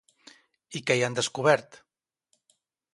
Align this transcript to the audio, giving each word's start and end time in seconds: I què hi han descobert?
I 0.79 0.81
què 0.87 0.97
hi 0.99 1.05
han 1.09 1.19
descobert? 1.21 1.81